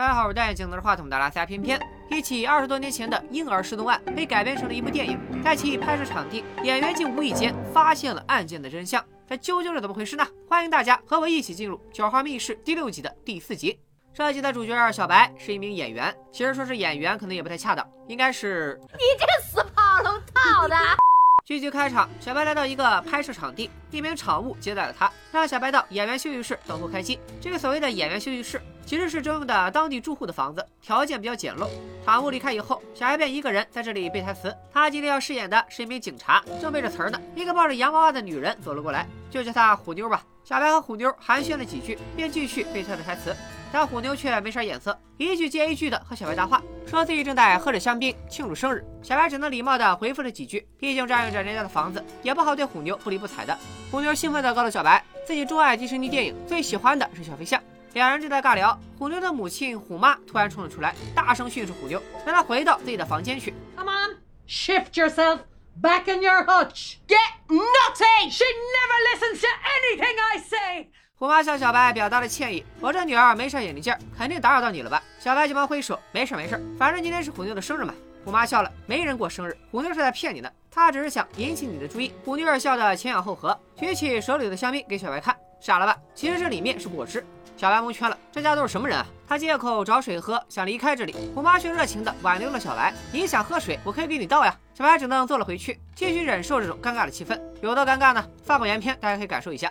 [0.00, 10.26] 小白好戴眼镜拿着话筒的拉塞偏偏，一起二十多年前的婴儿失踪案被改编成了一部电影，在其拍摄场地，演员竟无意间发现了案件的真相，这究竟是怎么回事呢？
[10.48, 13.78] 欢迎大家和我一起进入《九号密室》第六集的第四集。
[14.14, 20.74] 这集的主角小白是一名演员，其实说是演员可能也不太恰当，应该是你这个死跑龙套的。
[21.44, 27.20] 剧集开场，小白来到一个拍摄场地，一名场务接待了他，让小白到演员休息室等候开机。
[27.38, 31.68] 这个所谓的演员休息室，其实是征用的当地住户的房子，条件比较简陋。
[32.04, 34.52] 场务离开以后，小白便一个人在这里背台词。
[34.72, 37.16] 他今天要饰演的是一名警察，正背着词儿呢。
[37.36, 40.24] 一个抱着洋娃娃的女人走了过来，就叫她虎妞吧。
[40.42, 43.32] 小白和虎妞寒暄了几句，便继续背他的台词。
[43.70, 48.84] 但虎妞却没啥眼色，一句接一句的和小白搭话，说自己正在喝着香槟庆祝生日。
[49.04, 53.56] 小白只能礼貌的回复了几句，毕竟占用着人家的房子，也不好对虎妞不理不睬的。
[53.92, 57.62] 虎妞兴奋的告诉小白，自己钟爱迪士尼电影，最喜欢的是小飞象。
[57.92, 63.52] 两人正在尬聊，虎妞的母亲虎妈突然冲了出来，大声训斥虎妞，让她回到自己的房间去。
[63.76, 64.16] Come on,
[64.48, 65.40] shift yourself
[65.82, 66.96] back in your hutch.
[67.08, 68.30] Get nutty.
[68.30, 70.90] She never listens to anything I say.
[71.16, 75.02] 虎妈向小白表达了歉意，我这女儿没啥眼力劲儿，肯定打扰到你了吧？
[75.18, 77.92] 小白急忙挥手，没事没事，反正今天是虎妞的生日嘛。
[78.24, 82.12] 虎妈笑了，没人过生日，虎妞是在骗你呢，她只是想引起你的注意。
[82.24, 85.96] 虎妞儿笑得前仰后合，举起手里的香槟给小白看，傻了吧？
[86.14, 87.26] 其实这里面是果汁。
[87.60, 89.06] 小白蒙圈了，这家都是什么人啊？
[89.28, 92.90] 他借口找水喝，想离开这里，我妈却热情地挽留了小白。
[93.12, 94.58] 你想喝水，我可以给你倒呀。
[94.72, 97.38] 小白只能坐了回去，继续忍受这种尴尬的气氛。
[97.60, 98.26] 有多尴尬呢？
[98.42, 99.70] 发布原片，大家可以感受一下。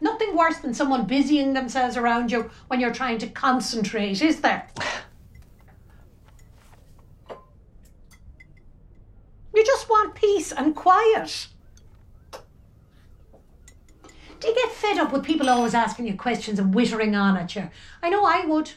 [0.00, 4.62] Nothing worse than someone busying themselves around you when you're trying to concentrate, is there?
[9.52, 11.48] You just want peace and quiet.
[14.40, 17.58] Do you get fed up with people always asking you questions and wittering on at
[17.58, 17.68] you?
[18.00, 18.70] I know I would.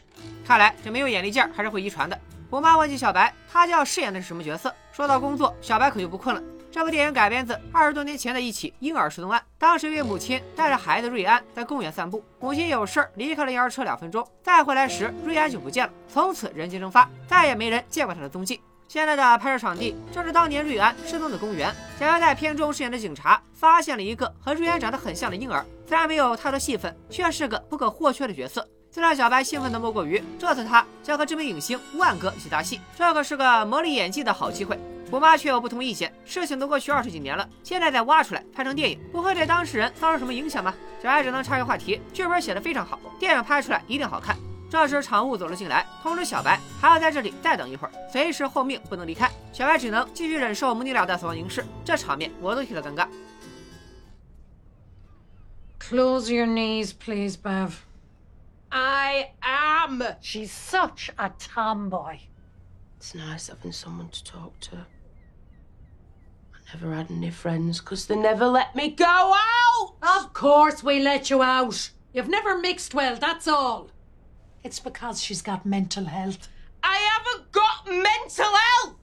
[0.44, 2.20] 看来这没有眼力劲儿还是会遗传的。
[2.50, 4.74] 我妈问起小白，他将要饰演的是什么角色？
[4.92, 6.42] 说到工作，小白可就不困了。
[6.72, 9.40] 这部电影改编自二十多年前的一起婴儿失踪案。
[9.60, 18.60] 当时一位母亲带着孩子瑞安在公园散步，母亲有事儿离开了婴儿车两分钟，再回来时瑞安就不见了，从此人间蒸发，再也没人见过他的踪迹。
[18.92, 21.74] 现在的拍摄场地正是当年瑞安失踪的公园。
[21.98, 28.68] 小白在片中饰演的警察发现了一个和瑞安长得很像的婴儿，虽然没有太多戏份，却是个不可或缺的角色。
[28.92, 34.78] 最让小白兴奋的莫过于这次他将和知名影星万哥一起搭戏，这可是个磨砺演技的好机会。
[35.10, 40.74] 虎妈却有不同意见，事情都过去二十几年了，现在再挖出来拍成电影，不会对当事人造成什么影响吗？
[41.02, 44.36] 小白只能插个话题，剧本写的非常好，电影拍出来一定好看。
[44.71, 49.31] 这时场务走了进来，通知小白还要在这里再等一会儿，随时候命不能离开。
[49.53, 53.09] 小白只能继续忍受母女俩的死亡凝视，这场面我都替他尴尬。
[55.79, 57.75] Close your knees, please, Bev.
[58.71, 60.03] I am.
[60.21, 62.19] She's such a tomboy.
[62.99, 64.79] It's nice having someone to talk to.
[66.53, 69.95] I never had any friends because they never let me go out.
[70.03, 71.91] Of course we let you out.
[72.13, 73.91] You've never mixed well, that's all.
[74.64, 76.38] It's because she's got mental health.
[76.82, 78.94] I haven't got mental health.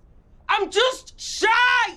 [0.47, 1.97] I'm just shy.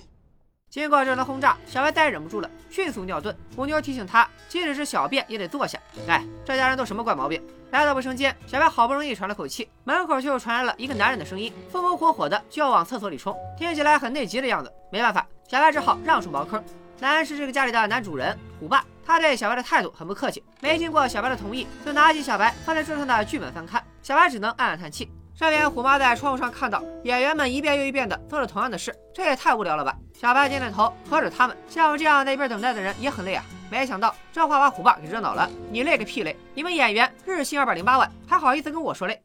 [0.68, 3.34] 经过这轮轰炸，小白再也忍不住了，迅速尿遁。
[3.54, 5.78] 虎妞提醒他，即使是小便也得坐下。
[6.08, 7.42] 哎，这家人都什么怪毛病？
[7.70, 14.72] 来到卫生间，小白好不容易喘了口气，门口却又传来了一个男人的声音，风风火火的就要往厕所里冲，听起来很内急的样子。
[14.90, 16.62] 没办法，小白只好让出茅坑。
[17.00, 18.84] 男人是这个家里的男主人，虎爸。
[19.04, 23.82] 他对小白的态度很不客气，没经过小白的同意，就拿起小白放在桌上的剧本翻看。
[24.02, 25.10] 小白只能暗暗叹气。
[25.34, 29.96] 这边虎妈在窗户上看到演员们一遍又一遍的做着同样的事，这也太无聊了吧！
[30.12, 33.44] 小白点点头，呵着他们，像我这样在一边等待的人也很累啊。
[33.70, 36.36] 没想到这话把虎爸给惹恼了，你累个屁累！
[36.54, 39.20] 你们演员日薪二百零八万，还好意思跟我说累？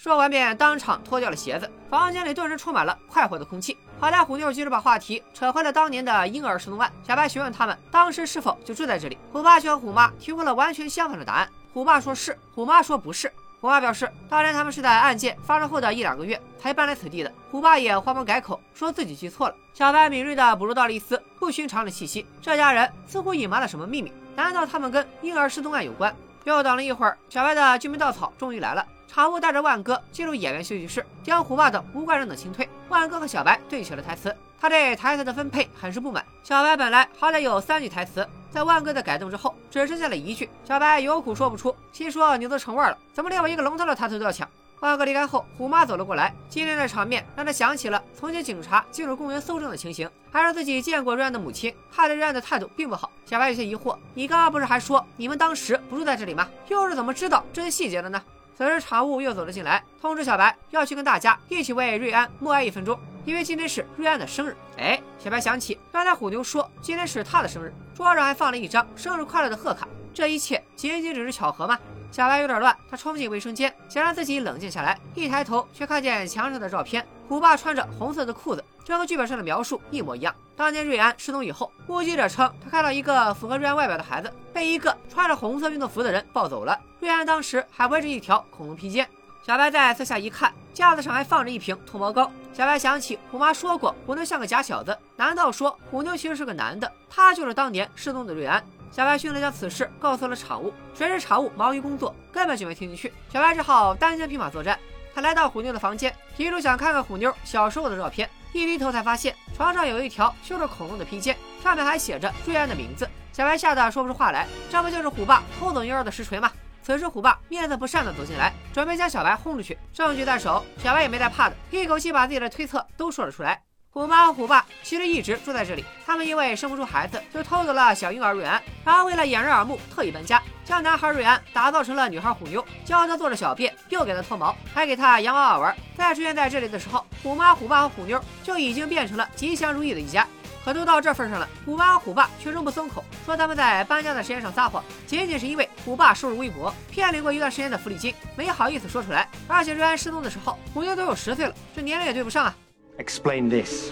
[0.00, 3.76] 说完便当场脱掉了鞋子，房间里顿时充满了快活的空气。
[4.00, 6.90] 好在虎妞急着把话题扯回了当年的婴儿失踪案。
[7.06, 11.48] 小白询问他们当时是否就住在这里，虎爸却和虎妈提供了完全相反的答案。
[11.72, 13.30] 虎爸说是，虎妈说不是。
[13.60, 17.32] 虎妈表示，当年他们是在案件发生后的一两个月才搬来此地的。
[17.52, 19.54] 虎爸也慌忙改口，说自己记错了。
[19.72, 24.12] 小白敏锐地捕捉到了一丝不寻常的气息，这家人似乎隐瞒了什么秘密？
[24.34, 26.12] 难道他们跟婴儿失踪案有关？
[26.42, 28.84] 又等了一会儿，小白的救命稻草终于来了。
[29.14, 32.66] 场务带着万哥进入演员休息室，将虎爸等无关人等清退。
[32.88, 36.24] 万哥和小白对起了台词，他对台词的分配很是不满。
[36.42, 40.48] 小白本来好歹有三句台词，在万哥的改动之后，只剩下了一句。
[40.64, 44.48] 小白有苦说不出，心说你都成味了，怎么连我一个龙套的台词都要抢？
[44.80, 53.12] 万哥离开后，虎妈走了过来，今天的场面让他想起了从前警察进入公园搜证的情形，还是自己见过瑞安的母亲，看着瑞安的态度并不好。
[53.26, 56.48] 小白有些疑惑，你刚刚不是还说你们当时不住在这里吗？
[56.68, 58.20] 又是怎么知道这些细节的呢？
[58.56, 64.56] 此时常务又走了进来，通知小白要去跟大家一起为瑞安默哀一分钟，因为今天是瑞安的生日。
[64.76, 71.78] 哎，小白想起刚才虎妞说今天是他的生日，桌上还放了一张生日快乐的贺卡，这一切仅仅只是巧合吗？
[72.10, 74.98] 小白有点乱，他冲进卫生间，想让自己冷静下来。
[75.14, 80.34] 一抬头，却看见墙上的照片，虎爸穿着红色的裤子，这和剧本上的描述一模一样。
[80.62, 86.78] 当年瑞安失踪以后，目击者称他看到一个符合瑞安外表的孩子被一个穿着红色运动服的人抱走了。
[87.00, 89.04] 瑞安当时还围着一条恐龙披肩。
[89.44, 92.30] 小白在四下一看，架子上还放着一瓶脱毛膏。
[92.52, 96.88] 小白想起虎妈说过虎妞像个假小子，难道说虎妞其实是个男的？
[97.10, 98.64] 他就是当年失踪的瑞安？
[98.92, 103.12] 小白迅速将此事告诉了常务，谁知常务忙于工作，根本就没听进去。
[103.32, 104.78] 小白只好单枪匹马作战。
[105.12, 108.30] 他来到虎妞的房间，提出想看看虎妞小时候的照片。
[108.52, 113.08] 一低头才发现床上有一条绣着恐龙的披肩，上面还写着瑞安的名字。
[113.32, 116.52] 小白吓得说不出话来，这不就是虎爸偷走婴儿的实锤吗？
[116.82, 119.78] 此时虎爸面色不善的走进来，准备将小白轰出去。
[119.92, 123.62] 证据在手，小白也没带怕的，一口气把自己的推测都说了出来。
[123.94, 135.76] 虎妈和虎爸其实一直住在这里，他们因为生不出孩子，就偷走了小婴儿瑞安，然后为了掩人耳目，特意搬家，将男孩瑞安打造成了女孩虎妞，教他坐着小便，又给他脱毛，还给他洋娃娃玩。
[135.94, 140.26] 再出现在这里的时候，虎妈、虎爸和虎妞就已经变成了吉祥如意的一家。
[140.64, 149.28] 可都到这份上了，虎妈和虎爸却仍不松口，说他们在搬家的时间上撒谎，仅仅是因为虎爸收入微薄，骗领过一段时间的福利金，没好意思说出来。
[149.46, 152.54] 而且瑞安失踪的时候，虎妞都有十岁了，这年龄也对不上啊。
[152.97, 153.91] Explain this.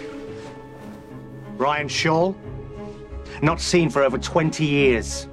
[1.57, 2.33] Ryan Shaw?
[3.42, 5.27] Not seen for over 20 years.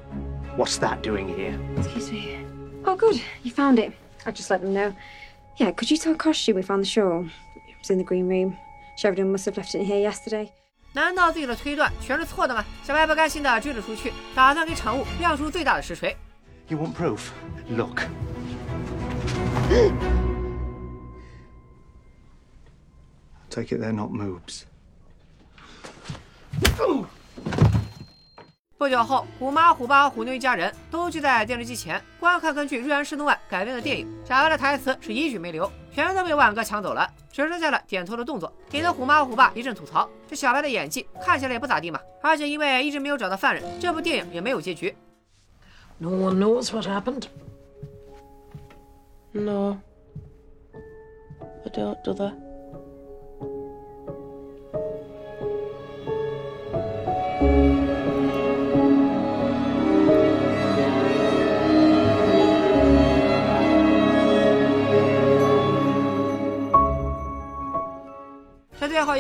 [0.57, 1.59] What's that doing here?
[1.77, 2.45] Excuse me.
[2.85, 3.21] Oh, good.
[3.43, 3.93] You found it.
[4.27, 4.93] I just let them know.
[5.57, 7.25] Yeah, could you tell Koshi we found the shawl?
[7.69, 8.57] It was in the green room.
[8.97, 10.51] Sheridan must have left it in here yesterday.
[10.95, 12.65] 难道自己的推断全是错的吗？
[12.85, 16.15] 小白不甘心地追了出去，打算给场务亮出最大的实锤。
[16.69, 17.31] You want proof?
[17.71, 18.03] Look.
[23.58, 24.66] Take it they're not moobs.
[28.78, 34.08] 不久后，虎妈、虎爸和虎妞一家人都聚在电视机前观看根据瑞安失踪案改编的电影。
[34.24, 42.00] 小白的台词是一句没留，全都被万哥抢走了，只剩下了点头的动作，引得虎妈和虎爸一阵吐槽：这小白的演技看起来也不咋地嘛。
[42.22, 44.96] 而且因为一直没有找到犯人，这部电影也没有结局。
[45.98, 47.24] No one knows what happened.
[49.32, 49.80] No.
[51.66, 52.32] I don't, do they?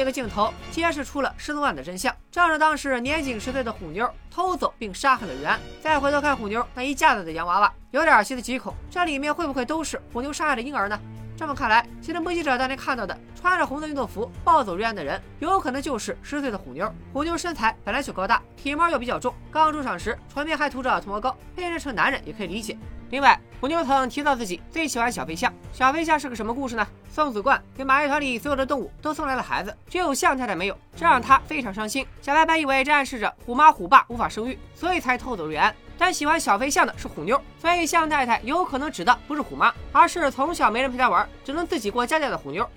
[0.08, 5.60] 个镜头揭示出了失踪案的真相，正是当时年仅十岁的虎妞偷走并杀害了瑞安。
[5.82, 10.98] 再回头看虎妞那一架子的洋娃娃，有点儿细思极恐，这里面会不会都是虎妞杀害的婴儿呢？
[11.36, 16.90] 这么看来，其实目击者当年看到的穿着红色运动服抱走瑞安的人，有可能就是十岁的虎妞。
[17.12, 22.78] 虎妞身材本来就高大，体毛又比较重，刚出场时唇边还涂着脱毛膏，被认成男人也可以理解。
[23.10, 25.54] 另外，虎妞曾提到自己最喜欢小飞象。
[25.72, 26.86] 小飞象是个什么故事呢？
[27.10, 32.06] 松子观给马戏团里所有的动物都送来了孩子，只有象太太没有，这让他非常伤心。
[32.22, 35.74] 小白本以为这暗示着虎妈虎爸无法生育，所以才偷走瑞安。
[35.98, 42.70] 但喜欢小飞象的是虎妞，所以象太太有可能指的不是虎妈，而是从小没人陪她玩，只能自己过家家的虎妞。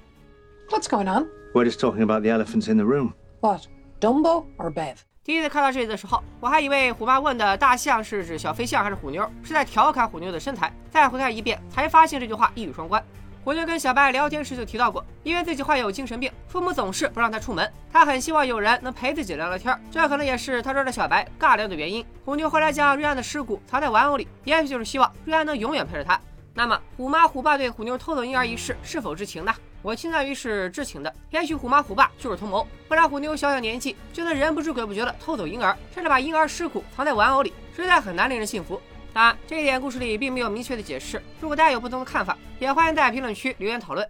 [0.70, 1.26] What's going on?
[1.52, 3.12] We're just talking about the elephants in the room.
[3.40, 3.62] What?
[4.00, 4.94] Dumbo or Bev?
[5.30, 10.74] 第一次看到这里的时候，我还以为虎妈问的大象是指小飞象还是虎妞，是在调侃虎妞的身材。
[10.90, 13.00] 再回看一遍，才发现这句话一语双关。
[13.44, 22.04] 虎妞跟小白聊天时就提到过，因为自己患有精神病，父母总是不让她出门，她很希望有人能陪自己聊聊天，这可能也是她抓着小白尬聊的原因。
[22.24, 26.20] 虎妞后来将瑞安的尸骨藏在玩偶里，也许就是希望瑞安能永远陪着她。
[26.54, 29.54] 那么，虎妈虎爸对虎妞偷走婴儿一事是否知情呢？
[29.82, 31.14] 我倾向于是知情的。
[31.30, 38.80] 也许虎妈虎爸就是同谋，不然虎妞小小年纪就能人不知鬼不觉的偷走婴儿，甚至把婴儿尸骨藏在玩偶里，实在很难令人信服。
[39.12, 41.20] 当然，这一点故事里并没有明确的解释。
[41.40, 44.08] 如果大家有不同的看法，也欢迎在评论区留言讨论。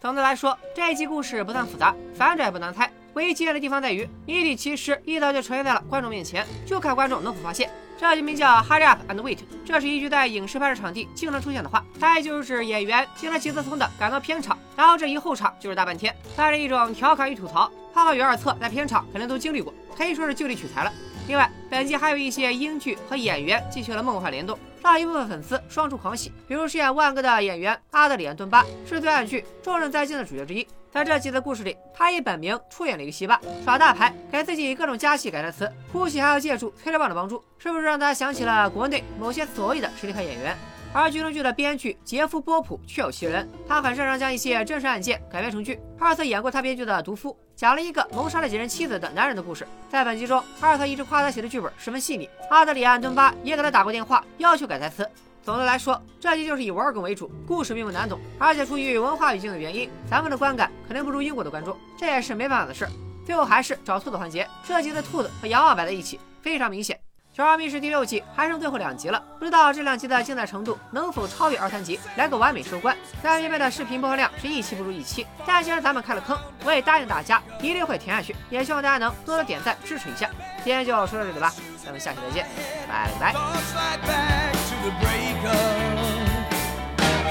[0.00, 2.90] 总的来说，这一集故事不算复杂，反转也不难猜。
[3.14, 7.70] 唯一惊艳的地方在于谜底其实一早就呈现在了观众面前，就看观众能否发现。
[7.98, 17.70] 这集名叫《Hurry Up and Wait》，这是一句在影视拍摄场地经常出现的话，猜就是演员听了急匆匆的赶到片场，然后这一候场就是大半天，带着一种调侃与吐槽。
[17.92, 20.92] 浩浩与二策在片场肯定都经历过，可以说是就地取材了。
[21.26, 26.32] 另外，本集还有一些英剧和演员进行了梦幻联动，让一部分粉丝双出狂喜。
[26.48, 40.56] 比如饰演万哥的演员阿德里安·敦巴是最暗剧《重任在肩》的主角之一，在这集的故事里，他以本名出演了一个戏霸，耍大牌，给自己各种加戏改台词，哭戏还要借助催泪棒的帮助，是不是让他想起了国内某些所谓的实力派演员？
[40.92, 45.78] 而剧中剧的编剧杰夫·波普确有其人，他很擅长将一些真实案件改编成剧。
[46.00, 49.64] 阿尔特演过他编剧的《毒夫》，讲了一个谋杀了几任妻子的男人的故事。
[49.88, 55.08] 在本集中，阿尔特一直夸他写的剧本十分细腻，阿德里安·敦巴也给他打过电话，要求改台词。
[55.42, 62.86] 总的来说，这集就是以玩梗为主，故事并不难懂，而且出于文化语境的原因，咱们的观感肯定不如英国的观众，这也是没办法的事。
[63.24, 66.96] 最后还是找兔子环节，这集的兔子和洋娃摆在一起，非常明显。
[67.36, 72.94] 《小二密室》第六季还剩最后两集了，不知道这两集的精彩程度能否超越二三集，来个完美收官。
[73.22, 80.28] 三妹妹的视频播放量是一期不如一期，但既然咱们开了坑，我也答应大家一定会填下去，也希望大家能多多点赞支持一下。
[80.64, 82.46] 今天就说到这里吧，咱们下期再见，
[82.88, 84.59] 拜拜。
[84.82, 86.50] the breakup.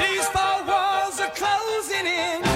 [0.01, 2.48] These four walls are closing in.